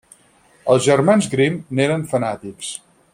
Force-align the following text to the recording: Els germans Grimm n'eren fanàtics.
Els 0.75 0.87
germans 0.87 1.29
Grimm 1.35 1.59
n'eren 1.81 2.07
fanàtics. 2.15 2.77